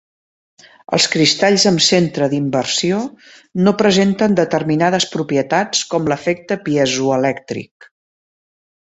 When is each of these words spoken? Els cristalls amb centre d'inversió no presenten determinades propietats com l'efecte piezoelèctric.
Els 0.97 1.03
cristalls 1.15 1.65
amb 1.71 1.83
centre 1.87 2.29
d'inversió 2.31 3.03
no 3.67 3.75
presenten 3.83 4.41
determinades 4.43 5.09
propietats 5.15 5.87
com 5.95 6.13
l'efecte 6.13 6.63
piezoelèctric. 6.69 7.93